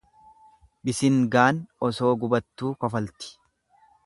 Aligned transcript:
Bisingaan 0.87 1.59
osoo 1.89 2.11
gubattuu 2.25 2.73
kofalti. 2.85 3.35